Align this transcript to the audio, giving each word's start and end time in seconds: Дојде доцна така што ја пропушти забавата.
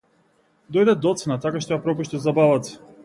Дојде 0.77 0.95
доцна 1.03 1.37
така 1.43 1.61
што 1.67 1.77
ја 1.77 1.79
пропушти 1.85 2.23
забавата. 2.25 2.81